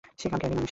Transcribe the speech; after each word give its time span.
সে 0.19 0.25
খামখেয়ালি 0.31 0.49
মানুষ। 0.55 0.59